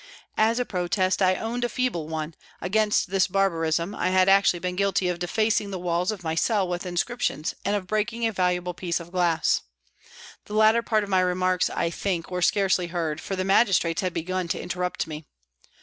As 0.39 0.57
a 0.57 0.65
protest, 0.65 1.21
I 1.21 1.35
owned 1.35 1.63
a 1.63 1.69
feeble 1.69 2.07
one, 2.07 2.33
against 2.59 3.11
this 3.11 3.27
barbarism 3.27 3.93
I 3.93 4.09
had 4.09 4.27
actually 4.27 4.57
been 4.57 4.75
guilty 4.75 5.09
of 5.09 5.19
defacing 5.19 5.69
the 5.69 5.77
walls 5.77 6.11
of 6.11 6.23
my 6.23 6.33
cell 6.33 6.67
with 6.67 6.87
inscriptions 6.87 7.53
and 7.63 7.75
of 7.75 7.85
breaking 7.85 8.25
a 8.25 8.31
valuable 8.31 8.73
piece 8.73 8.99
of 8.99 9.11
glass. 9.11 9.61
The 10.45 10.55
latter 10.55 10.81
part 10.81 11.03
of 11.03 11.09
my 11.11 11.19
remarks, 11.19 11.69
I 11.69 11.91
think, 11.91 12.31
were 12.31 12.41
scarcely 12.41 12.87
heard, 12.87 13.21
for 13.21 13.35
the 13.35 13.45
Magistrates 13.45 14.01
had 14.01 14.11
begun 14.11 14.47
to 14.47 14.59
interrupt 14.59 15.05
me. 15.05 15.27